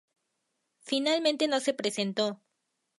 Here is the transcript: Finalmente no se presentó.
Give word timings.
Finalmente 0.81 1.47
no 1.47 1.59
se 1.59 1.75
presentó. 1.75 2.41